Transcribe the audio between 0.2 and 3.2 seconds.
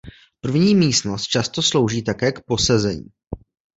První místnost často slouží také k posezení.